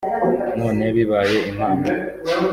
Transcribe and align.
none 0.59 0.83
bibaye 0.95 1.37
impamo 1.51 1.85